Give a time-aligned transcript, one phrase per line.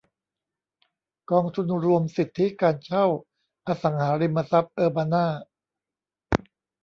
[1.31, 3.05] กองทุนรวมสิทธิการเช่า
[3.67, 5.25] อสังหาริมทรัพย์เออร์บานา